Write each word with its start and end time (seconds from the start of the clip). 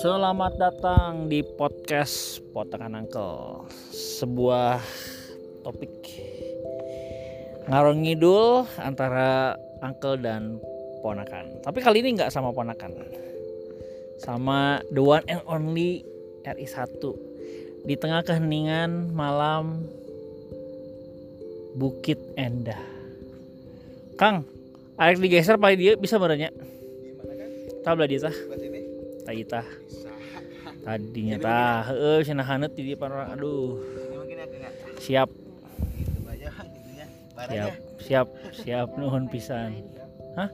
Selamat 0.00 0.56
datang 0.56 1.28
di 1.28 1.44
podcast 1.44 2.40
Potakan 2.56 3.04
Uncle 3.04 3.68
Sebuah 3.92 4.80
topik 5.60 5.92
ngarang 7.68 8.00
ngidul 8.00 8.64
antara 8.80 9.52
uncle 9.84 10.16
dan 10.16 10.56
ponakan. 11.04 11.60
Tapi 11.60 11.84
kali 11.84 12.00
ini 12.00 12.16
nggak 12.16 12.32
sama 12.32 12.56
ponakan 12.56 12.96
Sama 14.16 14.80
the 14.88 15.04
one 15.04 15.28
and 15.28 15.44
only 15.44 16.08
RI1 16.48 17.04
Di 17.84 18.00
tengah 18.00 18.24
keheningan 18.24 19.12
malam 19.12 19.84
Bukit 21.76 22.16
Endah. 22.40 22.80
Kang, 24.16 24.48
Alex 25.00 25.16
digeser 25.16 25.56
paling 25.56 25.80
dia 25.80 25.96
bisa 25.96 26.20
kan? 26.20 26.52
Tahu 27.80 27.94
belah 27.96 28.08
dia 28.08 28.20
tah? 28.20 28.36
Tadi 29.24 29.42
tah 29.48 29.64
Bisa. 29.64 30.12
Tadinya 30.80 31.36
tah, 31.40 31.92
heeh 31.92 32.24
cenah 32.24 32.44
hanet 32.44 32.72
di 32.76 32.92
orang 32.96 33.32
aduh. 33.32 33.80
Siap, 35.00 35.28
gitu 35.32 36.52
siap, 37.48 37.72
siap, 38.00 38.28
siap 38.52 38.88
nuhun 39.00 39.28
pisan. 39.32 39.80
Hah? 40.36 40.52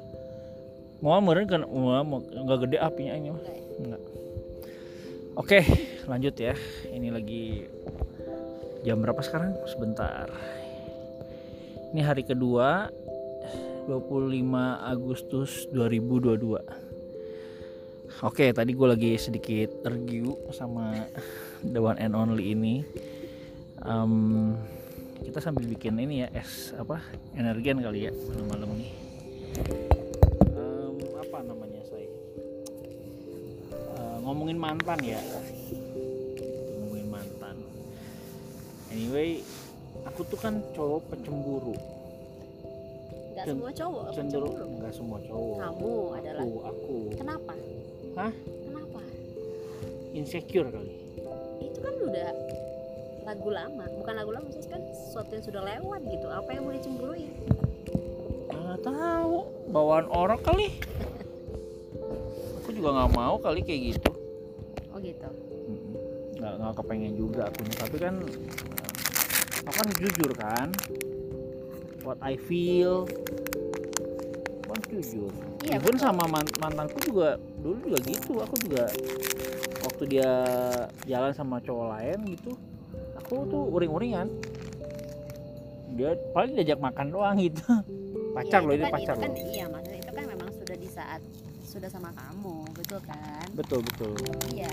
Mau 1.02 1.18
meureun 1.18 1.50
kan 1.50 1.62
mau 1.66 2.02
mau- 2.06 2.22
enggak 2.22 2.66
gede 2.66 2.78
apinya 2.78 3.12
ini 3.18 3.28
mah. 3.34 3.44
Enggak. 3.82 4.02
Oke, 5.36 5.60
lanjut 6.06 6.34
ya. 6.38 6.54
Ini 6.88 7.10
lagi 7.10 7.66
jam 8.86 9.02
berapa 9.02 9.20
sekarang? 9.20 9.58
Sebentar. 9.68 10.30
Ini 11.90 12.00
hari 12.02 12.22
kedua 12.22 12.88
25 13.86 14.50
Agustus 14.82 15.70
2022. 15.70 16.58
Oke, 18.26 18.50
tadi 18.50 18.74
gue 18.74 18.88
lagi 18.90 19.14
sedikit 19.14 19.86
review 19.86 20.34
sama 20.50 21.06
the 21.72 21.78
one 21.78 21.94
and 22.02 22.18
only 22.18 22.50
ini. 22.50 22.82
Em, 23.86 24.58
kita 25.22 25.38
sambil 25.38 25.70
bikin 25.70 26.02
ini 26.02 26.26
ya 26.26 26.28
es 26.34 26.74
apa 26.74 26.98
energian 27.38 27.78
kali 27.78 28.10
ya 28.10 28.12
malam-malam 28.12 28.74
nih. 28.74 28.90
Em, 30.50 30.94
apa 31.22 31.38
namanya 31.46 31.82
saya? 31.86 32.10
Eh, 33.70 34.16
ngomongin 34.26 34.58
mantan 34.58 34.98
ya. 34.98 35.22
Ngomongin 36.74 37.06
mantan. 37.06 37.54
Anyway, 38.90 39.46
aku 40.02 40.26
tuh 40.26 40.42
kan 40.42 40.58
cowok 40.74 41.14
pecemburu. 41.14 41.95
Semua 43.46 43.70
cowok 43.70 44.04
Cenderung 44.10 44.56
enggak 44.58 44.90
semua 44.90 45.18
cowok. 45.22 45.56
Kamu 45.62 45.92
adalah 46.18 46.42
Aku, 46.42 46.58
aku 46.66 46.94
kenapa? 47.14 47.52
Hah? 48.18 48.32
Kenapa? 48.42 49.00
insecure 50.16 50.68
kali. 50.72 50.94
Itu 51.62 51.78
kan 51.78 51.94
udah 51.94 52.30
lagu 53.26 53.48
lama, 53.54 53.84
bukan 54.02 54.14
lagu 54.18 54.30
lama 54.34 54.48
sih 54.50 54.66
kan 54.66 54.82
sesuatu 54.90 55.30
yang 55.30 55.44
sudah 55.46 55.62
lewat 55.62 56.00
gitu. 56.10 56.26
Apa 56.26 56.48
yang 56.58 56.62
mau 56.66 56.74
dicemburuin? 56.74 57.30
nggak 58.76 58.92
tahu 58.92 59.36
bawaan 59.72 60.04
orang 60.12 60.36
kali 60.44 60.68
aku 62.60 62.76
juga 62.76 62.92
nggak 62.92 63.12
mau 63.16 63.40
kali 63.40 63.64
kayak 63.64 63.96
gitu 63.96 64.10
Oh 64.92 65.00
gitu. 65.00 65.28
Nggak 66.36 66.52
nggak 66.60 66.74
kepengen 66.76 67.12
juga 67.16 67.48
aku 67.48 67.60
tapi 67.72 67.96
kan 67.96 68.14
aku 69.64 69.76
kan 69.80 69.88
jujur 69.96 70.30
kan 70.36 70.68
what 72.06 72.18
I 72.22 72.38
feel 72.38 73.10
kan 74.66 74.78
jujur 74.86 75.32
Iya, 75.60 75.82
even 75.82 75.98
betul. 75.98 76.06
sama 76.06 76.24
man- 76.30 76.54
mantanku 76.56 76.98
juga 77.02 77.34
dulu 77.58 77.76
juga 77.82 77.98
gitu 78.06 78.32
aku 78.38 78.54
juga 78.62 78.84
waktu 79.82 80.02
dia 80.06 80.30
jalan 81.04 81.32
sama 81.32 81.58
cowok 81.58 81.86
lain 81.90 82.18
gitu 82.30 82.54
aku 83.16 83.34
tuh 83.48 83.62
uring-uringan 83.72 84.30
dia 85.90 86.14
paling 86.30 86.54
diajak 86.54 86.78
makan 86.78 87.10
doang 87.10 87.36
gitu 87.36 87.62
pacar 88.30 88.60
Iya, 88.60 88.66
loh 88.68 88.72
itu 88.72 88.78
ini 88.78 88.84
kan, 88.84 88.94
pacar 88.94 89.14
itu 89.14 89.22
kan, 89.22 89.30
loh 89.32 89.38
Iya, 89.42 89.64
maksudnya 89.66 89.98
itu 89.98 90.12
kan 90.12 90.24
memang 90.28 90.48
sudah 90.52 90.76
di 90.76 90.88
saat 90.88 91.20
sudah 91.66 91.90
sama 91.90 92.08
kamu, 92.08 92.56
betul 92.72 93.00
kan? 93.02 93.46
betul 93.52 93.80
betul 93.82 94.12
Iya. 94.48 94.70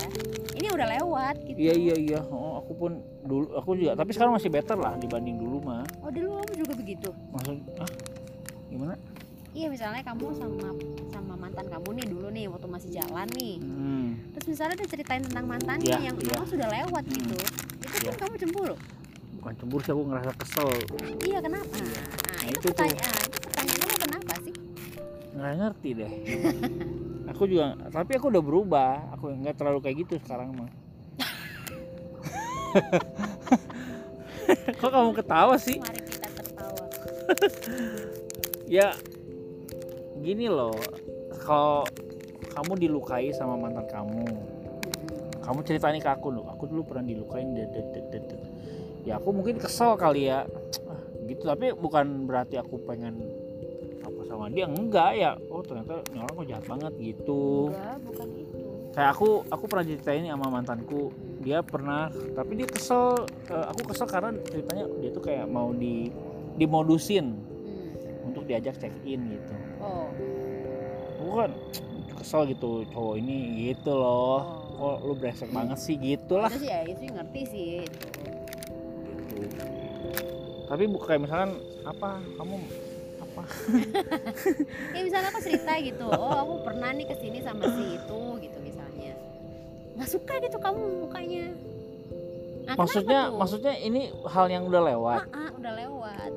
Ini 0.54 0.68
udah 0.70 0.86
lewat 0.94 1.34
gitu. 1.42 1.58
Iya 1.58 1.74
iya 1.74 1.94
iya. 1.98 2.20
Oh, 2.24 2.62
aku 2.62 2.72
pun 2.72 2.92
dulu 3.20 3.50
aku 3.52 3.74
juga 3.74 3.92
tapi 3.92 4.14
sekarang 4.14 4.32
masih 4.32 4.48
better 4.48 4.78
lah 4.78 4.94
dibanding 4.96 5.36
dulu 5.36 5.58
mah. 5.60 5.82
Oh 6.00 6.08
Maksud 7.60 7.78
ah 7.78 7.90
gimana? 8.66 8.94
Iya 9.54 9.70
misalnya 9.70 10.02
kamu 10.02 10.34
sama 10.34 10.66
sama 11.08 11.34
mantan 11.38 11.66
kamu 11.68 11.88
nih 11.94 12.06
dulu 12.10 12.26
nih 12.28 12.50
waktu 12.50 12.66
masih 12.66 12.90
jalan 12.90 13.28
nih. 13.32 13.54
Hmm. 13.58 14.08
Terus 14.34 14.46
misalnya 14.50 14.74
dia 14.76 14.88
ceritain 14.88 15.22
tentang 15.22 15.46
mantannya 15.46 15.94
Iya, 15.94 16.10
yang 16.10 16.16
iya. 16.16 16.26
memang 16.26 16.46
sudah 16.46 16.66
lewat 16.66 17.04
Hmm. 17.04 17.14
gitu. 17.14 17.36
Itu 17.78 17.86
Iya. 17.94 18.10
kan 18.10 18.16
kamu 18.18 18.34
cemburu. 18.36 18.74
Bukan 19.38 19.52
cemburu 19.54 19.80
sih 19.80 19.92
aku 19.92 20.02
ngerasa 20.04 20.32
kesel. 20.34 20.68
Iya 21.22 21.38
kenapa? 21.38 21.70
Nah, 21.70 21.86
Nah, 21.86 22.42
itu, 22.42 22.50
itu 22.50 22.66
tuh. 22.66 22.70
pertanyaan. 22.74 23.14
Itu 23.14 23.38
pertanyaan 23.40 23.78
kamu 23.78 23.96
kenapa 24.00 24.32
sih? 24.42 24.54
Nggak 25.34 25.52
ngerti 25.54 25.88
deh. 25.94 26.12
aku 27.24 27.42
juga 27.46 27.64
tapi 27.88 28.10
aku 28.14 28.26
udah 28.28 28.42
berubah. 28.42 28.92
Aku 29.14 29.24
nggak 29.30 29.54
terlalu 29.54 29.78
kayak 29.80 29.96
gitu 30.02 30.14
sekarang 30.18 30.50
mah. 30.50 30.70
Kok 34.76 34.90
kamu 34.90 35.10
ketawa 35.14 35.54
sih? 35.56 35.78
Mari. 35.78 36.00
Ya 38.64 38.96
gini 40.24 40.48
loh. 40.48 40.76
Kalau 41.44 41.84
kamu 42.54 42.72
dilukai 42.80 43.28
sama 43.34 43.58
mantan 43.58 43.84
kamu, 43.90 44.24
kamu 45.44 45.60
ceritain 45.66 46.00
ke 46.00 46.08
aku 46.08 46.32
loh. 46.32 46.48
Aku 46.54 46.64
dulu 46.64 46.86
pernah 46.88 47.04
dilukain 47.04 47.52
det, 47.52 47.68
det, 47.74 47.84
det, 47.92 48.02
det, 48.08 48.22
det. 48.32 48.40
ya 49.04 49.20
aku 49.20 49.36
mungkin 49.36 49.60
kesel 49.60 50.00
kali 50.00 50.32
ya. 50.32 50.48
Ah, 50.88 51.00
gitu. 51.28 51.44
Tapi 51.44 51.76
bukan 51.76 52.24
berarti 52.24 52.56
aku 52.56 52.80
pengen 52.88 53.20
apa 54.00 54.20
sama 54.24 54.48
dia. 54.48 54.64
Enggak 54.64 55.12
ya. 55.18 55.36
Oh 55.52 55.60
ternyata 55.60 56.00
ini 56.14 56.18
orang 56.24 56.34
kok 56.40 56.46
jahat 56.48 56.64
banget 56.64 56.92
gitu. 56.96 57.68
Enggak, 57.68 57.96
bukan 58.08 58.28
itu. 58.40 58.62
kayak 58.94 59.10
aku 59.10 59.28
aku 59.50 59.64
pernah 59.68 59.84
ceritain 59.84 60.24
sama 60.24 60.46
mantanku. 60.48 61.12
Dia 61.44 61.60
pernah 61.60 62.08
tapi 62.32 62.52
dia 62.56 62.68
kesel. 62.70 63.28
Eh, 63.52 63.66
aku 63.68 63.92
kesel 63.92 64.08
karena 64.08 64.32
ceritanya 64.48 64.88
dia 65.02 65.10
tuh 65.12 65.20
kayak 65.20 65.44
mau 65.50 65.68
di 65.76 66.08
dimodusin 66.54 67.34
Hmm. 67.34 67.90
untuk 68.24 68.44
diajak 68.44 68.76
check 68.76 68.94
in 69.02 69.20
gitu 69.30 69.54
Oh. 69.78 70.08
kan 71.34 71.50
kesel 72.14 72.46
gitu 72.46 72.86
cowok 72.88 73.14
ini 73.16 73.38
gitu 73.68 73.90
loh 73.90 74.38
Oh. 74.70 74.96
kok 74.96 74.96
lu 75.02 75.14
brengsek 75.14 75.50
banget 75.50 75.76
sih 75.76 75.94
gitu 75.94 76.36
lah 76.36 76.46
Itu 76.48 76.60
sih 76.60 76.68
ya, 76.68 76.80
itu 76.82 77.02
ngerti 77.06 77.40
sih. 77.44 77.66
itu. 77.82 78.06
gitu. 79.34 79.64
tapi 80.64 80.86
bukan 80.86 81.06
kayak 81.06 81.20
misalkan 81.22 81.50
apa 81.84 82.08
kamu 82.34 82.56
apa 83.20 83.42
Ya 84.94 85.00
misalnya 85.02 85.28
aku 85.28 85.40
cerita 85.40 85.74
gitu, 85.76 86.06
oh 86.06 86.34
aku 86.38 86.54
pernah 86.62 86.90
nih 86.90 87.04
ke 87.04 87.16
sini 87.16 87.38
sama 87.38 87.66
si 87.68 87.98
itu 87.98 88.20
gitu 88.40 88.58
misalnya. 88.58 89.12
Nggak 89.92 90.06
suka 90.08 90.34
gitu 90.38 90.56
kamu 90.56 90.80
mukanya. 91.02 91.50
Nah, 92.64 92.74
maksudnya 92.80 93.28
maksudnya 93.28 93.76
ini 93.76 94.08
hal 94.24 94.48
yang 94.48 94.64
udah 94.64 94.82
lewat 94.88 95.20
Ah, 95.28 95.36
ah, 95.36 95.50
udah 95.52 95.72
lewat. 95.76 96.30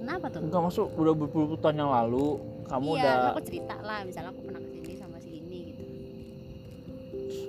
Kenapa 0.00 0.26
tuh? 0.32 0.40
enggak 0.44 0.62
masuk 0.64 0.88
udah 0.96 1.14
berpuluh 1.16 1.56
tahun 1.60 1.76
yang 1.80 1.92
lalu 1.92 2.40
kamu 2.64 2.90
iya, 2.96 3.04
udah 3.04 3.14
aku 3.36 3.42
cerita 3.44 3.76
lah, 3.84 4.00
misalnya 4.04 4.30
aku 4.32 4.40
pernah 4.40 4.60
ke 4.60 4.68
sini 4.72 4.96
sama 4.96 5.16
si 5.20 5.30
ini 5.36 5.58
gitu. 5.68 5.82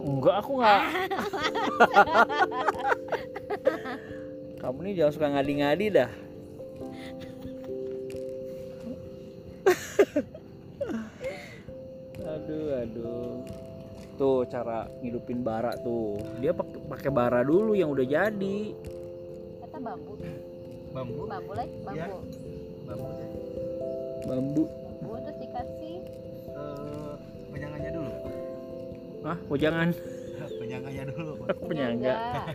enggak 0.04 0.36
aku 0.44 0.52
nggak 0.60 0.82
kamu 4.62 4.78
nih 4.84 4.94
jangan 5.00 5.12
suka 5.16 5.28
ngadi-ngadi 5.32 5.86
dah 5.90 6.10
aduh 12.36 12.66
aduh 12.82 13.36
tuh 14.16 14.48
cara 14.48 14.88
ngidupin 15.04 15.44
bara 15.44 15.76
tuh 15.80 16.20
dia 16.40 16.52
pakai 16.52 16.75
pakai 16.86 17.10
bara 17.10 17.42
dulu 17.42 17.74
yang 17.74 17.90
udah 17.90 18.04
jadi. 18.04 18.58
Kata 19.60 19.78
bambu, 19.78 20.14
Bambu. 20.92 21.22
bambu 21.26 21.52
lagi, 21.54 21.76
bambu. 21.82 21.98
Iya. 21.98 22.08
Bambu 22.86 23.08
ya. 23.10 23.28
bambu. 24.26 24.64
Bambu 25.02 25.14
terus 25.20 25.38
dikasih. 25.40 25.98
Eh, 26.48 27.14
penyangganya 27.50 27.92
dulu. 27.92 28.12
ah 29.26 29.38
oh 29.44 29.58
jangan 29.58 29.90
penyangganya 30.62 31.04
dulu. 31.10 31.34
penyangga 31.66 32.16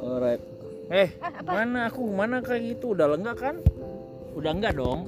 alright. 0.00 0.42
Eh 0.90 1.08
Ah, 1.20 1.30
apa? 1.30 1.50
mana 1.54 1.80
aku? 1.86 2.02
Mana 2.08 2.36
kayak 2.40 2.62
gitu? 2.74 2.96
Udah 2.96 3.12
enggak 3.12 3.36
kan? 3.38 3.56
Udah 4.34 4.50
enggak 4.50 4.72
dong? 4.74 5.06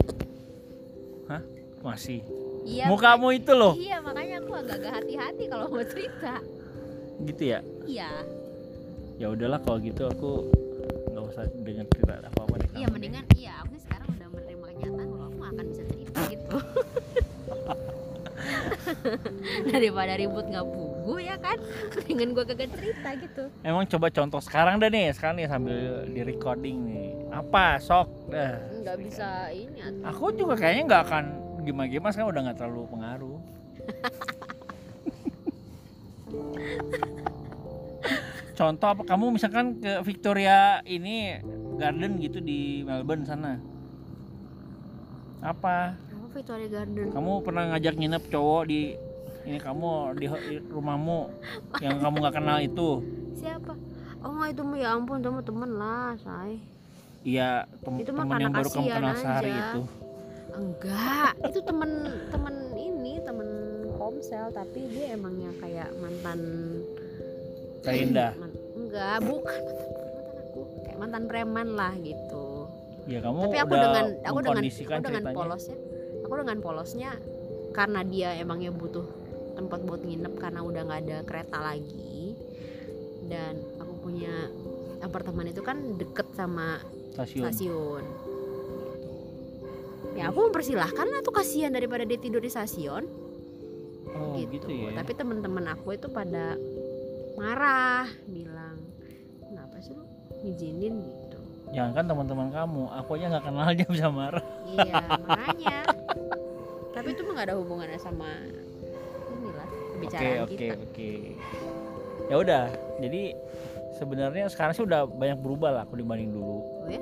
Hah? 1.27 1.43
Masih. 1.83 2.21
Iya. 2.63 2.87
mukamu 2.87 3.35
itu 3.35 3.51
loh. 3.51 3.75
Iya, 3.75 3.99
makanya 3.99 4.22
aku 4.43 4.53
agak-agak 4.59 4.93
hati-hati 4.99 5.45
kalau 5.47 5.67
mau 5.71 5.85
cerita. 5.87 6.43
Gitu 7.23 7.43
ya? 7.55 7.61
Iya. 7.87 8.11
Ya 9.23 9.27
udahlah 9.31 9.63
kalau 9.63 9.79
gitu 9.79 10.11
aku 10.11 10.51
nggak 11.15 11.25
usah 11.31 11.45
dengan 11.63 11.87
cerita 11.87 12.19
apa 12.19 12.41
apa 12.43 12.55
deh 12.59 12.69
iya 12.75 12.87
mendingan 12.91 13.23
iya 13.37 13.53
aku 13.63 13.77
sekarang 13.79 14.09
udah 14.17 14.29
menerima 14.33 14.65
kenyataan 14.75 15.07
kalau 15.13 15.27
aku 15.31 15.41
akan 15.47 15.65
bisa 15.71 15.83
cerita 15.87 16.21
gitu. 16.27 16.57
Daripada 19.71 20.13
ribut 20.19 20.47
nggak 20.51 20.67
bugu 20.67 21.17
ya 21.23 21.37
kan? 21.39 21.55
Mendingan 21.95 22.35
gue 22.35 22.45
kagak 22.51 22.71
cerita 22.75 23.09
gitu. 23.15 23.45
Emang 23.63 23.87
coba 23.87 24.11
contoh 24.11 24.41
sekarang 24.43 24.83
deh 24.83 24.91
nih 24.91 25.15
sekarang 25.15 25.39
nih 25.39 25.47
sambil 25.47 26.03
di 26.11 26.21
recording 26.27 26.77
nih. 26.91 27.09
Apa? 27.31 27.79
Sok. 27.79 28.09
Dah. 28.35 28.59
Nggak 28.83 28.97
bisa 28.99 29.29
ini 29.55 29.79
aku 30.03 30.35
juga 30.35 30.59
kayaknya 30.59 30.83
nggak 30.91 31.03
akan 31.07 31.25
gimana 31.63 31.87
gimana 31.87 32.11
sekarang 32.11 32.31
udah 32.35 32.43
nggak 32.51 32.59
terlalu 32.59 32.83
pengaruh. 32.91 33.32
Contoh 38.53 38.89
apa 38.89 39.03
kamu 39.03 39.35
misalkan 39.35 39.81
ke 39.81 40.05
Victoria 40.05 40.85
ini 40.85 41.41
Garden 41.81 42.21
gitu 42.21 42.39
di 42.39 42.85
Melbourne 42.85 43.27
sana. 43.27 43.59
Apa? 45.43 45.99
apa 45.99 46.27
Victoria 46.31 46.69
Garden 46.71 47.11
Kamu 47.11 47.43
pernah 47.43 47.67
ngajak 47.75 47.99
nginep 47.99 48.23
cowok 48.31 48.63
di 48.71 48.95
ini 49.43 49.59
kamu 49.59 50.15
di, 50.15 50.27
di 50.31 50.57
rumahmu 50.71 51.19
yang 51.83 51.99
kamu 51.99 52.15
nggak 52.23 52.35
kenal 52.39 52.59
itu? 52.63 53.03
siapa 53.35 53.75
oh 54.23 54.31
nggak 54.39 54.55
itu 54.55 54.63
ya 54.79 54.95
ampun 54.95 55.19
temen 55.43 55.71
lah 55.75 56.15
say 56.15 56.63
Iya, 57.23 57.67
tem 57.83 58.03
teman 58.03 58.39
yang 58.39 58.51
baru 58.55 58.67
kamu 58.71 58.87
kenal 58.87 59.15
sehari 59.15 59.51
aja. 59.51 59.63
itu. 59.75 59.83
enggak 60.53 61.31
itu 61.43 61.59
temen 61.63 61.91
ini 61.91 62.11
temen 62.31 62.55
komsel 64.23 64.55
tapi 64.55 64.87
dia 64.87 65.19
emangnya 65.19 65.51
kayak 65.59 65.91
mantan 65.99 66.39
Kainda. 67.83 68.39
Man- 68.39 68.55
enggak 68.79 69.19
bukan 69.19 69.63
mantan 69.67 69.83
mantan 70.07 70.39
aku 70.47 70.59
kayak 70.79 70.99
mantan 71.03 71.23
preman 71.27 71.69
lah 71.75 71.93
gitu 71.99 72.47
Ya 73.11 73.19
kamu 73.19 73.51
tapi 73.51 73.59
aku 73.59 73.73
udah 73.75 73.83
dengan 73.83 74.07
aku 74.23 74.39
dengan 74.39 74.63
aku 74.63 74.79
dengan 74.79 75.03
ceritanya. 75.27 75.35
polosnya 75.35 75.77
aku 76.23 76.35
dengan 76.39 76.59
polosnya 76.63 77.11
karena 77.75 78.01
dia 78.07 78.29
emangnya 78.39 78.71
butuh 78.71 79.03
tempat 79.59 79.83
buat 79.83 80.07
nginep 80.07 80.35
karena 80.39 80.61
udah 80.63 80.81
nggak 80.87 81.01
ada 81.03 81.19
kereta 81.27 81.59
lagi 81.59 82.39
dan 83.27 83.59
aku 83.83 84.07
punya 84.07 84.31
apartemen 85.03 85.51
itu 85.51 85.67
kan 85.67 85.99
deket 85.99 86.31
sama 86.31 86.79
stasiun. 87.11 87.43
stasiun 87.43 88.05
ya 90.15 90.31
aku 90.31 90.47
mempersilahkan 90.47 91.07
lah 91.11 91.27
tuh 91.27 91.35
kasihan 91.35 91.75
daripada 91.75 92.07
dia 92.07 92.23
tidur 92.23 92.39
di 92.39 92.55
stasiun 92.55 93.22
Oh, 94.13 94.37
gitu, 94.37 94.69
gitu, 94.69 94.69
ya. 94.69 94.93
tapi 94.93 95.13
teman-teman 95.17 95.65
aku 95.73 95.97
itu 95.97 96.07
pada 96.09 96.55
marah 97.35 98.05
bilang 98.29 98.77
kenapa 99.41 99.77
sih 99.81 99.97
lu 99.97 100.05
ngizinin 100.45 100.95
gitu 101.01 101.39
Jangan 101.73 101.93
kan 101.97 102.05
teman-teman 102.05 102.49
kamu, 102.53 102.85
aku 103.01 103.17
aja 103.17 103.33
nggak 103.33 103.45
kenal 103.49 103.65
aja 103.65 103.85
bisa 103.89 104.09
marah. 104.13 104.45
iya 104.69 105.01
makanya 105.25 105.79
tapi 106.93 107.09
itu 107.17 107.21
mah 107.25 107.33
gak 107.33 107.47
ada 107.49 107.57
hubungannya 107.57 107.97
sama 107.97 108.29
inilah 109.33 109.69
pembicaraan 109.97 110.45
oke, 110.45 110.53
kita 110.53 110.75
oke. 110.77 111.13
Ya 112.29 112.37
udah, 112.37 112.65
jadi 113.01 113.23
sebenarnya 113.97 114.53
sekarang 114.53 114.77
sih 114.77 114.85
udah 114.85 115.09
banyak 115.09 115.41
berubah 115.41 115.73
lah 115.73 115.83
aku 115.89 115.97
dibanding 115.97 116.37
dulu. 116.37 116.61
Oh 116.61 116.89
ya? 116.93 117.01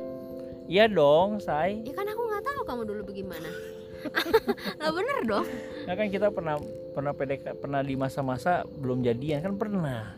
Iya 0.70 0.84
dong, 0.86 1.42
say. 1.42 1.82
ya 1.82 1.90
kan 1.90 2.06
aku 2.06 2.22
nggak 2.22 2.44
tahu 2.46 2.60
kamu 2.62 2.82
dulu 2.86 3.00
bagaimana 3.10 3.50
lah 4.80 4.90
bener 4.90 5.18
dong 5.28 5.46
Ya 5.88 5.92
kan 5.98 6.06
kita 6.08 6.30
pernah 6.30 6.56
pernah 6.94 7.12
PDK 7.14 7.58
pernah 7.58 7.80
di 7.82 7.94
masa-masa 7.98 8.62
belum 8.66 9.02
jadian 9.02 9.42
kan 9.42 9.54
pernah. 9.58 10.14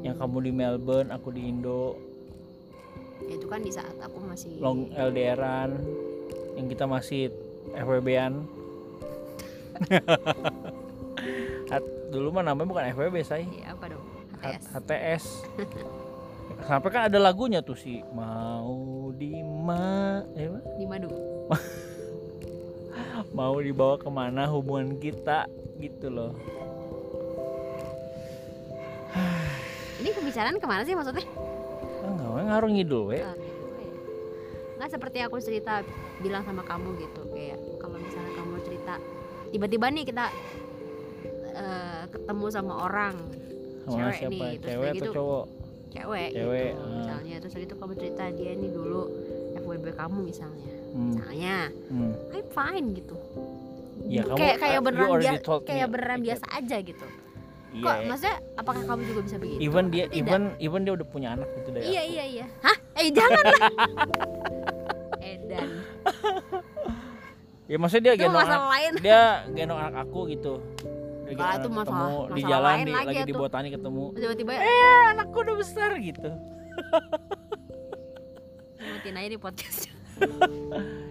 Yang 0.00 0.16
kamu 0.22 0.38
di 0.46 0.52
Melbourne, 0.54 1.10
aku 1.10 1.34
di 1.34 1.50
Indo, 1.50 1.98
Ya, 3.26 3.34
itu 3.34 3.46
kan 3.50 3.60
di 3.60 3.68
saat 3.74 3.98
aku 3.98 4.22
masih 4.24 4.62
long 4.62 4.88
LDRan, 4.94 5.74
yang 6.54 6.66
kita 6.70 6.86
masih 6.86 7.34
FWB-an. 7.74 8.46
Dulu 12.08 12.32
mah 12.32 12.40
namanya 12.40 12.68
bukan 12.72 12.84
FWB, 12.96 13.16
say. 13.20 13.44
ya 13.44 13.76
apa 13.76 13.92
dong 13.92 14.00
HTS 14.40 14.64
HTS. 14.72 15.24
Sampai 16.68 16.88
kan 16.88 17.12
ada 17.12 17.18
lagunya 17.20 17.60
tuh 17.60 17.76
si 17.76 18.00
mau 18.16 19.12
di 19.12 19.44
ma 19.44 20.24
eh, 20.32 20.48
di 20.80 20.84
madu 20.88 21.12
mau 23.30 23.56
dibawa 23.56 23.96
ke 23.96 24.08
mana 24.08 24.48
hubungan 24.48 24.96
kita 24.96 25.44
gitu 25.78 26.08
loh. 26.08 26.32
ini 29.98 30.14
pembicaraan 30.14 30.56
ke 30.56 30.66
mana 30.66 30.82
sih 30.82 30.94
maksudnya 30.94 31.26
Enggak, 31.98 32.44
ngaruh 32.46 32.70
ngidul 32.70 33.02
we. 33.04 33.18
Ah, 33.18 33.34
gitu, 33.34 33.66
ya. 33.74 33.90
nggak 34.78 34.90
seperti 34.90 35.18
aku 35.20 35.36
cerita 35.42 35.82
bilang 36.18 36.46
sama 36.46 36.62
kamu 36.62 36.94
gitu 36.98 37.22
kayak 37.28 37.58
kalau 37.76 37.98
misalnya 37.98 38.32
kamu 38.32 38.54
cerita 38.62 38.94
tiba-tiba 39.50 39.86
nih 39.90 40.04
kita 40.06 40.24
eh, 41.52 42.04
ketemu 42.08 42.46
sama 42.48 42.74
orang 42.86 43.14
Sama 43.84 43.92
cewek 44.12 44.14
siapa? 44.14 44.32
nih, 44.32 44.52
terus 44.54 44.70
Cewek 44.70 44.88
atau 44.88 44.96
gitu. 44.96 45.10
cowok? 45.12 45.44
cewek, 45.88 46.28
Cewek, 46.30 46.68
gitu 46.68 46.78
ah. 46.78 46.92
misalnya 46.94 47.34
terus 47.40 47.54
itu 47.56 47.74
kamu 47.74 47.92
cerita 47.96 48.24
dia 48.30 48.52
nih 48.54 48.70
dulu 48.70 49.02
FWB 49.80 49.94
kamu 49.94 50.18
misalnya 50.24 50.72
Hmm. 50.88 51.04
misalnya 51.12 51.54
hmm. 51.86 52.12
I'm 52.32 52.46
fine 52.48 52.86
gitu 52.92 53.16
Ya, 54.00 54.22
kamu- 54.24 54.36
kayak 54.36 54.56
kayak 54.56 54.74
you 54.74 54.82
beneran 54.82 55.08
biasa 55.12 55.32
me 55.36 55.58
kayak 55.62 55.86
beneran 55.88 56.20
biasa 56.20 56.44
aja 56.50 56.76
gitu 56.80 57.06
Iya. 57.68 57.84
kok 57.84 57.94
maksudnya 58.06 58.36
apakah 58.56 58.82
kamu 58.82 59.02
juga 59.04 59.20
bisa 59.22 59.36
begitu 59.36 59.58
even 59.60 59.84
dia 59.86 60.04
tidak? 60.06 60.16
even 60.16 60.42
even 60.58 60.80
dia 60.82 60.92
udah 60.94 61.06
punya 61.06 61.28
anak 61.30 61.48
gitu 61.54 61.68
deh. 61.70 61.82
iya 61.82 62.02
iya 62.02 62.24
iya 62.26 62.46
hah 62.58 62.76
eh 62.96 63.08
jangan 63.10 63.38
lah 63.38 63.60
Edan 65.28 65.68
Ya 67.68 67.76
maksudnya 67.76 68.02
dia 68.08 68.14
gendong 68.18 68.40
anak, 68.40 68.64
lain 68.66 68.92
dia 68.98 69.22
gendong 69.46 69.76
anak 69.78 70.00
aku 70.02 70.24
gitu. 70.26 70.64
Kalau 71.28 71.52
itu 71.52 71.68
masalah- 71.68 71.84
ketemu 71.84 72.08
di 72.08 72.32
masalah 72.32 72.48
jalan 72.48 72.72
lain 72.72 72.80
di, 72.80 72.92
lagi 72.94 73.04
lagi 73.04 73.20
di 73.20 73.34
botani 73.34 73.68
ketemu. 73.68 74.04
tiba-tiba 74.16 74.50
Eh, 74.56 75.04
anakku 75.12 75.36
udah 75.38 75.54
besar 75.54 75.90
gitu. 76.00 76.30
matiin 79.08 79.24
aja 79.24 79.30
di 79.32 79.40
podcast 79.40 79.80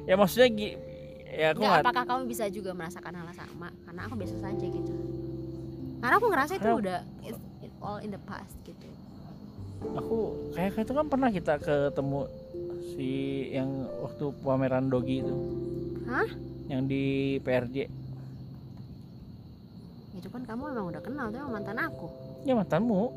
Ya 0.05 0.13
maksudnya 0.13 0.47
ya 1.27 1.47
aku 1.57 1.65
Nggak, 1.65 1.81
apakah 1.81 2.03
kamu 2.05 2.21
bisa 2.29 2.45
juga 2.53 2.71
merasakan 2.77 3.13
hal 3.17 3.25
yang 3.25 3.37
sama 3.37 3.67
karena 3.89 4.01
aku 4.05 4.13
biasa 4.15 4.35
saja 4.37 4.65
gitu 4.69 4.93
karena 5.97 6.15
aku 6.21 6.27
ngerasa 6.29 6.53
itu 6.61 6.69
udah 6.69 6.99
it's, 7.25 7.41
it's 7.65 7.77
all 7.81 7.97
in 7.97 8.13
the 8.13 8.21
past 8.29 8.53
gitu 8.63 8.85
aku 9.97 10.37
kayak 10.53 10.77
itu 10.77 10.93
kan 10.93 11.05
pernah 11.09 11.29
kita 11.33 11.53
ketemu 11.57 12.29
si 12.93 13.09
yang 13.53 13.85
waktu 14.01 14.33
pameran 14.41 14.89
dogi 14.89 15.21
itu. 15.21 15.35
Hah? 16.09 16.25
Yang 16.65 16.81
di 16.89 17.03
PRJ. 17.45 17.77
itu 20.17 20.27
kan 20.33 20.41
kamu 20.49 20.73
emang 20.73 20.89
udah 20.89 21.01
kenal 21.05 21.29
tuh 21.29 21.45
mantan 21.45 21.77
aku 21.77 22.09
Ya 22.41 22.57
mantanmu. 22.57 23.13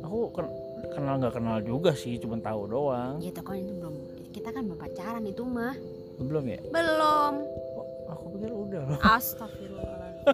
Aku 0.00 0.32
ken- 0.32 0.63
kenal 0.94 1.14
nggak 1.16 1.32
kenal 1.32 1.56
juga 1.60 1.90
sih, 1.92 2.16
cuma 2.16 2.36
tahu 2.36 2.66
doang. 2.66 3.18
ya 3.18 3.28
itu 3.28 3.38
kan 3.38 3.54
itu 3.54 3.72
belum 3.72 3.94
kita 4.30 4.48
kan 4.48 4.60
belum 4.62 4.78
pacaran 4.78 5.22
itu 5.24 5.42
mah 5.42 5.74
Belum 6.16 6.44
ya? 6.44 6.58
belum 6.64 7.32
Oh, 7.74 7.84
aku 8.08 8.24
pikir 8.32 8.48
udah 8.48 8.80
astagfirullahaladzim. 9.12 10.24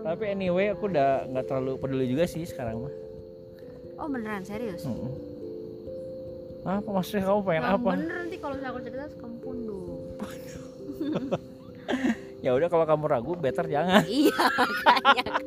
Tapi 0.00 0.22
anyway 0.26 0.68
aku 0.68 0.86
udah 0.86 1.26
nggak 1.26 1.44
terlalu 1.44 1.70
peduli 1.76 2.04
juga 2.06 2.24
sih 2.24 2.42
sekarang 2.42 2.80
mah. 2.80 2.92
oh 3.96 4.06
beneran 4.06 4.42
serius 4.42 4.82
Mm-mm. 4.82 5.10
Apa 6.60 6.90
maksudnya 6.90 7.24
kamu 7.24 7.40
pengen 7.42 7.64
apa? 7.66 7.88
bener 7.90 8.14
nanti 8.18 8.36
kalau 8.36 8.52
misalnya 8.52 8.70
aku 8.70 8.78
cerita 8.82 9.04
kamu 9.14 9.34
pundung 9.38 9.98
Ya 12.40 12.56
udah 12.56 12.72
kalau 12.72 12.88
kamu 12.88 13.04
ragu 13.04 13.32
better 13.36 13.68
jangan. 13.68 14.00
iya 14.24 14.32
makanya 14.32 15.24
kan 15.28 15.44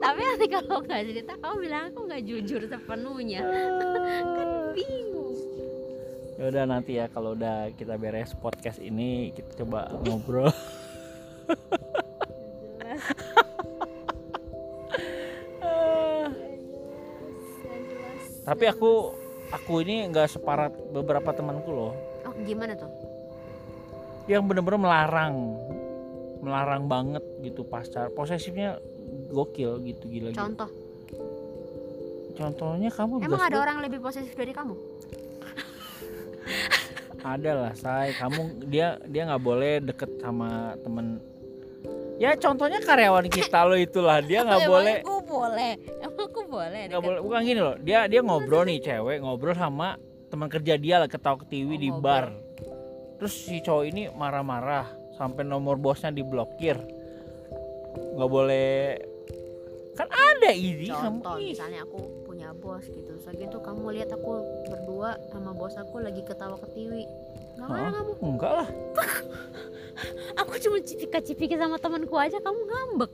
tapi 0.00 0.20
nanti 0.24 0.46
kalau 0.48 0.80
nggak 0.80 1.02
cerita 1.12 1.32
kamu 1.36 1.56
bilang 1.60 1.92
aku 1.92 2.08
nggak 2.08 2.22
jujur 2.24 2.64
sepenuhnya. 2.64 3.44
Kan 3.44 4.72
bingung. 4.72 5.36
Ya 6.40 6.48
udah 6.48 6.64
nanti 6.64 6.96
ya 6.96 7.04
kalau 7.12 7.36
udah 7.36 7.68
kita 7.76 8.00
beres 8.00 8.32
podcast 8.32 8.80
ini 8.80 9.28
kita 9.36 9.60
coba 9.60 9.92
ngobrol. 10.00 10.48
Tapi 18.40 18.64
aku 18.66 19.12
aku 19.52 19.84
ini 19.84 20.08
nggak 20.08 20.32
separat 20.32 20.72
beberapa 20.96 21.28
temanku 21.36 21.70
loh. 21.70 21.92
Oh 22.24 22.32
gimana 22.40 22.72
tuh? 22.72 22.88
Yang 24.24 24.42
bener-bener 24.48 24.80
melarang 24.80 25.59
melarang 26.40 26.84
banget 26.84 27.20
gitu 27.40 27.62
pacar 27.62 28.08
posesifnya 28.10 28.80
gokil 29.28 29.80
gitu 29.82 30.04
gila 30.06 30.30
gitu. 30.30 30.40
contoh? 30.40 30.70
Contohnya 32.32 32.88
kamu 32.88 33.20
emang 33.20 33.42
ada 33.42 33.58
orang 33.60 33.78
lebih 33.84 34.00
posesif 34.00 34.32
dari 34.32 34.50
kamu? 34.50 34.72
Ada 37.20 37.50
lah 37.52 37.72
say. 37.76 38.16
Kamu 38.16 38.64
dia 38.66 38.96
dia 39.04 39.28
nggak 39.28 39.42
boleh 39.44 39.84
deket 39.84 40.08
sama 40.18 40.72
temen. 40.80 41.20
Ya 42.16 42.32
contohnya 42.36 42.80
karyawan 42.80 43.28
kita 43.28 43.60
lo 43.64 43.76
itulah. 43.76 44.24
Dia 44.24 44.40
nggak 44.48 44.64
boleh. 44.64 44.96
aku 45.04 45.16
boleh. 45.20 45.72
Emang 46.00 46.24
aku 46.24 46.40
boleh 46.48 46.82
nggak 46.88 47.02
boleh. 47.02 47.20
Bukan 47.20 47.40
gini 47.44 47.60
loh. 47.60 47.76
Dia 47.76 48.08
dia 48.08 48.24
ngobrol 48.24 48.64
nih 48.64 48.80
cewek. 48.80 49.20
Ngobrol 49.20 49.52
sama 49.52 50.00
teman 50.32 50.48
kerja 50.48 50.80
dia 50.80 50.96
lah. 50.96 51.08
Ketawa 51.12 51.36
ketiwi 51.44 51.76
Oh, 51.76 51.76
di 51.76 51.88
ngobrol. 51.92 52.04
bar. 52.08 52.24
Terus 53.20 53.34
si 53.36 53.60
cowok 53.60 53.84
ini 53.84 54.08
marah-marah 54.08 54.88
sampai 55.20 55.44
nomor 55.44 55.76
bosnya 55.76 56.08
diblokir. 56.08 56.80
Nggak 58.16 58.30
boleh. 58.32 58.96
Kan 59.92 60.08
ada 60.08 60.56
ini 60.56 60.88
contoh 60.88 61.36
kamu. 61.36 61.52
Misalnya 61.52 61.84
aku 61.84 62.00
punya 62.24 62.56
bos 62.56 62.88
gitu. 62.88 63.12
So 63.20 63.28
gitu 63.36 63.60
kamu 63.60 64.00
lihat 64.00 64.16
aku 64.16 64.40
berdua 64.72 65.20
sama 65.28 65.52
bos 65.52 65.76
aku 65.76 66.00
lagi 66.00 66.24
ketawa 66.24 66.56
ketiwi 66.64 67.04
nggak 67.60 67.68
marah 67.68 67.92
kamu? 67.92 68.12
Enggak 68.24 68.52
lah. 68.64 68.68
Aku 70.40 70.56
cuma 70.56 70.80
cipika-cipiki 70.80 71.60
sama 71.60 71.76
temanku 71.76 72.16
aja 72.16 72.40
kamu 72.40 72.56
ngambek. 72.64 73.12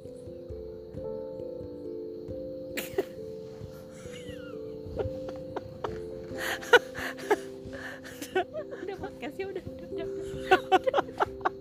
Udah 8.86 8.96
podcastnya 9.02 9.44
udah 9.50 9.62
udah, 9.66 9.88
udah. 9.90 11.46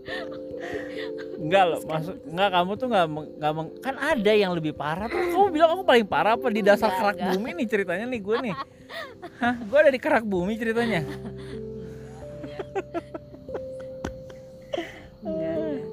enggak 1.45 1.63
loh 1.63 1.79
maksud 1.83 2.15
enggak 2.25 2.49
kamu 2.51 2.71
tuh 2.73 2.87
nggak 2.87 3.05
meng- 3.07 3.31
nggak 3.37 3.53
meng- 3.53 3.73
kan 3.79 3.95
ada 3.95 4.31
yang 4.33 4.51
lebih 4.51 4.73
parah. 4.73 5.05
Tuh 5.05 5.21
kamu 5.29 5.47
bilang 5.51 5.69
aku 5.71 5.83
paling 5.83 6.05
parah 6.05 6.33
apa? 6.33 6.47
Di 6.49 6.61
dasar 6.61 6.89
Enggak, 6.89 6.99
kerak 6.99 7.15
enggak. 7.15 7.31
bumi 7.31 7.49
nih 7.53 7.67
ceritanya 7.67 8.05
nih 8.07 8.19
gue 8.19 8.35
nih. 8.41 8.55
Hah, 9.41 9.55
gue 9.59 9.77
ada 9.77 9.91
di 9.91 9.99
kerak 9.99 10.23
bumi 10.23 10.53
ceritanya. 10.55 11.01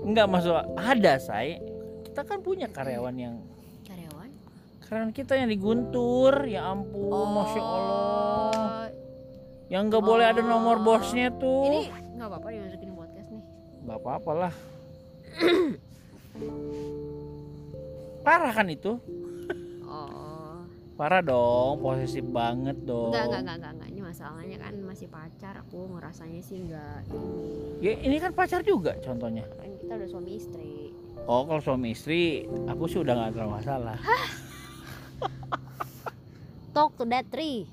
Enggak 0.03 0.27
maksud 0.27 0.53
ada 0.75 1.13
say. 1.19 1.61
Kita 2.03 2.23
kan 2.23 2.41
punya 2.41 2.67
karyawan 2.67 3.15
yang 3.15 3.35
karyawan? 3.83 4.29
Karyawan 4.83 5.11
kita 5.11 5.33
yang 5.35 5.49
diguntur 5.49 6.45
ya 6.45 6.69
ampun 6.69 7.09
masya 7.31 7.61
allah. 7.61 8.85
Yang 9.69 9.83
nggak 9.89 10.05
boleh 10.05 10.27
ada 10.27 10.41
nomor 10.41 10.77
Oh. 10.77 10.85
bosnya 10.87 11.33
tuh. 11.33 11.65
Ini 11.65 11.81
nggak 12.15 12.29
apa-apa 12.29 12.49
dimasukin 12.51 12.91
podcast 12.93 13.29
nih. 13.31 13.45
Nggak 13.83 13.99
apa-apa 13.99 14.33
lah 14.39 14.55
parah 18.27 18.53
kan 18.55 18.69
itu? 18.69 18.99
Oh. 19.87 20.67
Parah 20.97 21.23
dong 21.25 21.81
posesif 21.81 22.25
banget 22.29 22.77
dong. 22.85 23.11
Enggak 23.11 23.27
enggak 23.27 23.41
enggak 23.41 23.57
enggak, 23.57 23.73
enggak. 23.75 23.89
ini 23.91 24.01
masalahnya 24.05 24.57
kan 24.61 24.75
masih 24.85 25.09
pacar 25.09 25.55
aku 25.59 25.89
ngerasanya 25.97 26.41
sih 26.45 26.59
enggak 26.63 27.03
ini 27.11 27.25
ya 27.81 27.93
ini 28.05 28.17
kan 28.21 28.33
pacar 28.37 28.61
juga 28.63 28.95
contohnya. 29.01 29.45
Kan 29.59 29.73
kita 29.81 29.93
udah 29.99 30.09
suami 30.09 30.31
istri. 30.37 30.93
Oh 31.27 31.47
kalau 31.47 31.63
suami 31.63 31.91
istri 31.95 32.47
aku 32.69 32.89
sih 32.91 32.99
udah 33.01 33.15
nggak 33.17 33.33
terlalu 33.35 33.53
masalah. 33.63 33.99
Talk 36.77 36.97
to 36.97 37.05
that 37.09 37.29
tree. 37.29 37.69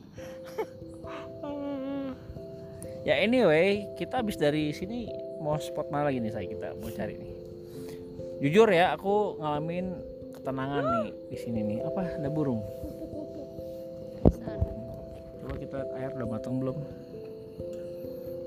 Ya 3.08 3.16
anyway 3.16 3.88
kita 3.96 4.20
habis 4.20 4.36
dari 4.36 4.76
sini 4.76 5.08
mau 5.40 5.56
spot 5.56 5.88
mana 5.88 6.12
lagi 6.12 6.20
nih 6.20 6.36
saya 6.36 6.46
kita 6.46 6.76
mau 6.78 6.92
cari 6.92 7.16
nih 7.16 7.29
jujur 8.40 8.72
ya 8.72 8.96
aku 8.96 9.36
ngalamin 9.40 10.00
ketenangan 10.40 10.84
nih 10.88 11.12
di 11.28 11.38
sini 11.38 11.60
nih. 11.62 11.80
Apa? 11.84 12.02
Ada 12.24 12.30
burung? 12.32 12.64
Coba 15.44 15.54
kita 15.60 15.76
lihat 15.84 15.92
air 16.00 16.12
udah 16.16 16.28
matang 16.32 16.56
belum? 16.64 16.78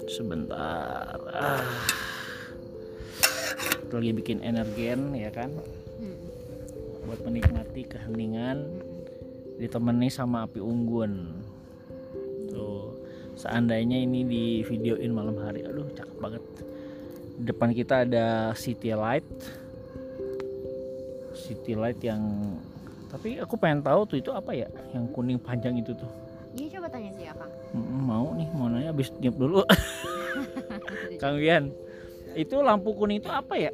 Sebentar. 0.08 1.16
Ah. 1.28 1.61
Kita 3.84 4.00
lagi 4.00 4.12
bikin 4.16 4.40
energen 4.40 5.12
ya 5.12 5.28
kan? 5.28 5.52
Hmm. 6.02 6.18
buat 7.02 7.22
menikmati 7.28 7.84
keheningan 7.87 8.80
ditemani 9.61 10.08
sama 10.08 10.49
api 10.49 10.64
unggun. 10.64 11.44
Tuh. 12.49 12.96
Seandainya 13.37 14.00
ini 14.00 14.25
di 14.25 14.44
videoin 14.64 15.12
malam 15.12 15.37
hari 15.38 15.62
aduh 15.68 15.84
cakep 15.92 16.16
banget. 16.18 16.42
Di 17.37 17.42
depan 17.52 17.70
kita 17.76 18.08
ada 18.08 18.56
city 18.56 18.96
light 18.96 19.28
city 21.52 21.76
light 21.76 22.00
yang 22.00 22.21
tapi 23.12 23.37
aku 23.37 23.61
pengen 23.61 23.85
tahu 23.85 24.09
tuh 24.09 24.16
itu 24.16 24.32
apa 24.32 24.56
ya 24.56 24.64
yang 24.97 25.04
kuning 25.12 25.37
panjang 25.37 25.76
itu 25.76 25.92
tuh? 25.92 26.09
Iya 26.56 26.80
coba 26.80 26.88
tanya 26.88 27.12
sih 27.12 27.28
Mm, 27.73 28.04
mau 28.04 28.32
nih 28.37 28.49
mau 28.52 28.68
nanya 28.68 28.92
habis 28.92 29.09
diam 29.16 29.32
dulu. 29.32 29.64
Kang 31.21 31.37
Wian 31.37 31.73
itu 32.32 32.56
lampu 32.61 32.92
kuning 32.92 33.21
itu 33.21 33.28
apa 33.28 33.52
ya? 33.56 33.73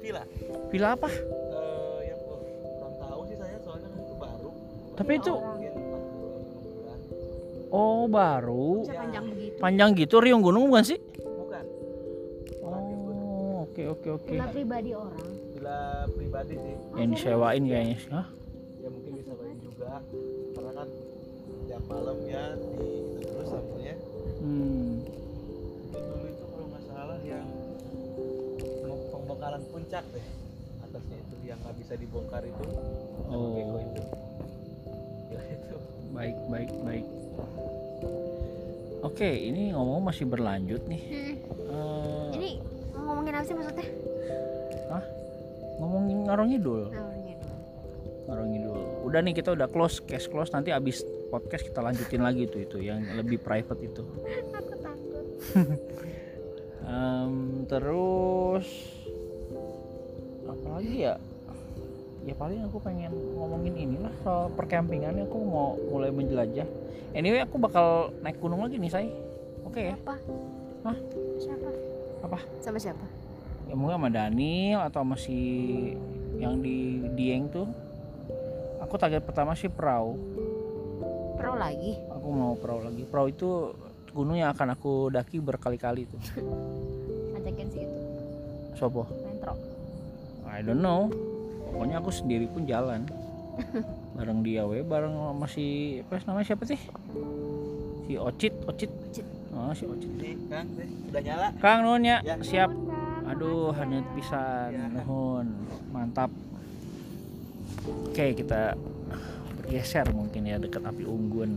Villa. 0.00 0.24
villa 0.68 0.92
apa? 0.92 1.08
Eh, 1.08 1.98
yang 2.08 2.18
gua 2.20 2.36
kurang 2.40 2.94
tahu 2.96 3.20
sih 3.28 3.36
saya 3.36 3.56
soalnya 3.60 3.88
kan 3.88 4.00
itu 4.00 4.14
baru. 4.16 4.50
tapi 4.92 5.12
itu 5.16 5.32
Mungkin 5.32 5.72
40 5.72 6.76
bulan. 6.76 6.98
oh 7.70 8.02
baru. 8.08 8.68
Bisa 8.82 8.96
panjang 8.98 9.24
begitu. 9.28 9.56
Panjang 9.60 9.88
gitu 9.94 10.16
riung 10.20 10.42
gunung 10.42 10.64
bukan 10.68 10.84
sih? 10.84 10.98
Bukan. 11.16 11.64
oh 12.60 13.64
oke 13.64 13.82
oke 13.88 14.08
oke. 14.20 14.32
Villa 14.32 14.48
pribadi 14.48 14.90
orang 14.92 15.28
Villa 15.62 16.10
pribadi 16.10 16.58
sih. 16.58 16.74
yang 16.98 17.14
disewain 17.14 17.62
kayaknya 17.62 17.94
sih 17.94 18.10
Hah? 18.10 18.26
Ya 18.82 18.88
mungkin 18.90 19.12
bisa 19.14 19.30
main 19.38 19.58
juga. 19.62 20.02
Karena 20.58 20.72
kan 20.74 20.88
tiap 21.70 21.82
malam 21.86 22.18
ya 22.26 22.44
di 22.58 22.66
itu 22.82 23.18
terus 23.22 23.50
lampunya. 23.54 23.94
hmm. 24.42 24.90
Itu 25.86 25.98
dulu 26.02 26.26
itu 26.26 26.44
kalau 26.50 26.66
nggak 26.66 26.84
salah 26.90 27.18
yang 27.22 27.46
pem- 28.58 29.06
pembongkaran 29.14 29.62
puncak 29.70 30.02
deh. 30.10 30.26
Atasnya 30.82 31.16
itu 31.22 31.34
yang 31.46 31.58
nggak 31.62 31.76
bisa 31.78 31.94
dibongkar 31.94 32.42
itu. 32.42 32.64
Oh. 33.30 33.54
Itu. 33.54 34.02
Ya 35.30 35.40
itu. 35.46 35.76
baik 36.10 36.36
baik 36.50 36.70
baik 36.82 37.06
oke 39.00 39.30
ini 39.32 39.72
ngomong 39.72 40.04
masih 40.04 40.28
berlanjut 40.28 40.84
nih 40.84 41.02
Eh, 41.72 42.28
ini 42.36 42.60
mau 42.92 43.16
ngomongin 43.16 43.32
apa 43.32 43.48
sih 43.48 43.56
maksudnya 43.56 43.88
ngomongin 45.82 46.18
ngarong 46.30 46.48
ngidul. 46.54 46.82
Ngarong 48.30 48.48
ngidul. 48.54 48.78
Udah 49.02 49.20
nih 49.26 49.34
kita 49.34 49.50
udah 49.50 49.66
close 49.66 49.98
case 49.98 50.30
close. 50.30 50.54
Nanti 50.54 50.70
abis 50.70 51.02
podcast 51.28 51.66
kita 51.66 51.82
lanjutin 51.82 52.22
lagi 52.26 52.46
tuh 52.46 52.62
itu 52.62 52.78
yang 52.78 53.02
lebih 53.18 53.42
private 53.42 53.82
itu. 53.82 54.06
Aku 54.54 54.74
takut. 54.78 55.24
Em, 56.82 57.62
terus 57.66 58.66
apa 60.46 60.66
lagi 60.78 60.96
ya? 61.10 61.14
Ya 62.22 62.34
paling 62.38 62.62
aku 62.70 62.78
pengen 62.78 63.10
ngomongin 63.34 63.74
inilah 63.74 64.14
soal 64.22 64.46
percampingannya. 64.54 65.26
Aku 65.26 65.42
mau 65.42 65.74
mulai 65.90 66.14
menjelajah. 66.14 66.66
Anyway 67.12 67.42
aku 67.42 67.58
bakal 67.58 68.14
naik 68.22 68.38
gunung 68.38 68.62
lagi 68.62 68.78
nih 68.78 68.90
say. 68.90 69.10
Oke 69.66 69.90
ya? 69.90 69.96
Siapa 69.98 70.14
Hah? 70.82 70.98
siapa? 71.38 71.70
Apa? 72.22 72.38
sama 72.62 72.78
siapa 72.78 73.06
ya 73.72 73.80
mungkin 73.80 73.96
sama 73.96 74.12
Daniel 74.12 74.84
atau 74.84 75.00
masih 75.00 75.44
yang 76.36 76.60
di 76.60 77.08
Dieng 77.16 77.48
tuh. 77.48 77.64
Aku 78.84 79.00
target 79.00 79.24
pertama 79.24 79.56
sih 79.56 79.72
perahu. 79.72 80.20
Perahu 81.40 81.56
lagi? 81.56 81.96
Aku 82.12 82.28
mau 82.28 82.52
perahu 82.52 82.84
lagi. 82.84 83.08
Perahu 83.08 83.32
itu 83.32 83.72
gunung 84.12 84.36
yang 84.36 84.52
akan 84.52 84.76
aku 84.76 85.08
daki 85.08 85.40
berkali-kali 85.40 86.04
tuh. 86.04 86.20
Ajakin 87.40 87.66
sih 87.72 87.88
itu. 87.88 87.98
Sopo? 88.76 89.08
Mentro 89.24 89.56
I 90.44 90.60
don't 90.60 90.84
know. 90.84 91.08
Pokoknya 91.72 92.04
aku 92.04 92.12
sendiri 92.12 92.44
pun 92.52 92.68
jalan. 92.68 93.08
Bareng 94.20 94.44
dia 94.44 94.68
we 94.68 94.84
bareng 94.84 95.16
sama 95.16 95.48
si 95.48 95.96
apa 96.04 96.20
namanya 96.28 96.52
siapa 96.52 96.68
sih? 96.68 96.76
Si 98.04 98.20
Ocit 98.20 98.52
Ocit. 98.68 98.92
Ocit. 99.08 99.26
oh 99.56 99.72
si 99.72 99.88
Ocit. 99.88 100.12
Kang, 100.52 100.68
deh, 100.76 100.88
udah 101.08 101.22
nyala. 101.24 101.48
Kang 101.56 101.80
Nuhun 101.80 102.04
ya. 102.04 102.20
Siap. 102.20 102.81
Aduh 103.42 103.74
haneut 103.74 104.06
pisan. 104.14 104.70
Ya. 104.70 104.86
nuhun 104.86 105.50
mantap. 105.90 106.30
Oke 108.06 108.38
kita 108.38 108.78
bergeser 109.58 110.06
mungkin 110.14 110.46
ya 110.46 110.62
dekat 110.62 110.86
api 110.86 111.02
unggun. 111.02 111.50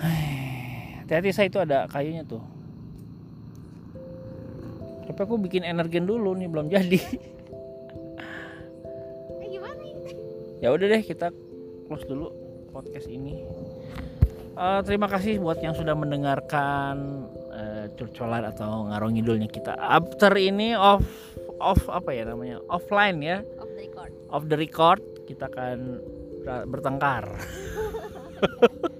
Hati-hati 1.04 1.36
saya 1.36 1.52
itu 1.52 1.60
ada 1.60 1.84
kayunya 1.84 2.24
tuh. 2.24 2.40
Tapi 5.04 5.20
aku 5.20 5.36
bikin 5.36 5.68
energen 5.68 6.08
dulu 6.08 6.32
nih 6.32 6.48
belum 6.48 6.72
jadi. 6.72 7.00
Eh 9.42 10.64
ya 10.64 10.72
udah 10.72 10.86
deh 10.96 11.02
kita 11.04 11.28
close 11.90 12.08
dulu 12.08 12.32
podcast 12.72 13.10
ini. 13.10 13.44
Eh, 14.56 14.80
terima 14.86 15.10
kasih 15.10 15.42
buat 15.42 15.58
yang 15.60 15.74
sudah 15.74 15.92
mendengarkan 15.92 17.26
curcolan 18.02 18.42
atau 18.50 18.90
ngarong 18.90 19.14
ngidulnya 19.14 19.46
kita. 19.46 19.78
After 19.78 20.34
ini 20.34 20.74
off 20.74 21.06
off 21.62 21.86
apa 21.86 22.10
ya 22.10 22.26
namanya? 22.26 22.58
Offline 22.66 23.22
ya. 23.22 23.46
Off 23.62 23.70
the 23.70 23.78
record. 23.86 24.10
Off 24.26 24.44
the 24.50 24.58
record 24.58 25.00
kita 25.30 25.46
akan 25.46 25.78
ber- 26.42 26.66
bertengkar. 26.66 27.24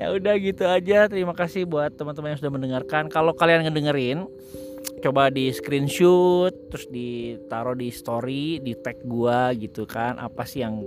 Ya 0.00 0.16
udah 0.16 0.32
gitu 0.40 0.64
aja. 0.64 1.12
Terima 1.12 1.36
kasih 1.36 1.68
buat 1.68 1.92
teman-teman 1.92 2.32
yang 2.32 2.40
sudah 2.40 2.52
mendengarkan. 2.56 3.12
Kalau 3.12 3.36
kalian 3.36 3.68
ngedengerin 3.68 4.24
coba 5.04 5.28
di 5.28 5.52
screenshot 5.52 6.56
terus 6.72 6.88
ditaruh 6.88 7.76
di 7.76 7.92
story 7.92 8.64
di 8.64 8.72
tag 8.80 8.96
gua 9.04 9.52
gitu 9.52 9.84
kan. 9.84 10.16
Apa 10.16 10.48
sih 10.48 10.64
yang 10.64 10.80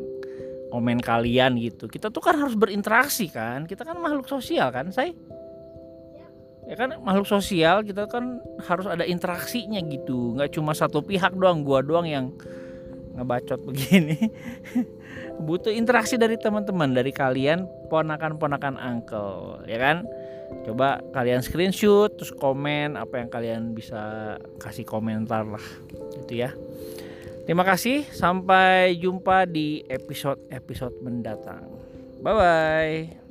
komen 0.73 0.97
kalian 0.97 1.61
gitu. 1.61 1.85
Kita 1.85 2.09
tuh 2.09 2.25
kan 2.25 2.41
harus 2.41 2.57
berinteraksi 2.57 3.29
kan. 3.29 3.69
Kita 3.69 3.85
kan 3.85 4.01
makhluk 4.01 4.25
sosial 4.25 4.73
kan 4.73 4.89
saya 4.89 5.13
ya 6.67 6.75
kan 6.79 6.95
makhluk 7.03 7.27
sosial 7.27 7.83
kita 7.83 8.07
kan 8.07 8.39
harus 8.63 8.87
ada 8.87 9.03
interaksinya 9.03 9.79
gitu. 9.87 10.37
Nggak 10.37 10.55
cuma 10.55 10.71
satu 10.71 11.03
pihak 11.03 11.35
doang 11.35 11.61
gua 11.65 11.83
doang 11.83 12.07
yang 12.07 12.31
ngebacot 13.13 13.61
begini. 13.67 14.31
Butuh 15.41 15.73
interaksi 15.73 16.17
dari 16.17 16.37
teman-teman 16.37 16.93
dari 16.93 17.11
kalian 17.13 17.65
ponakan-ponakan 17.89 18.77
uncle 18.77 19.63
ya 19.69 19.77
kan? 19.77 20.07
Coba 20.63 21.01
kalian 21.11 21.41
screenshot 21.41 22.13
terus 22.13 22.29
komen 22.29 22.93
apa 22.93 23.25
yang 23.25 23.29
kalian 23.33 23.61
bisa 23.73 24.35
kasih 24.61 24.85
komentar 24.85 25.43
lah 25.43 25.65
gitu 26.23 26.45
ya. 26.45 26.53
Terima 27.43 27.67
kasih 27.67 28.07
sampai 28.07 28.95
jumpa 28.95 29.43
di 29.49 29.83
episode 29.91 30.39
episode 30.47 30.95
mendatang. 31.03 31.67
Bye 32.23 32.35
bye 32.39 33.22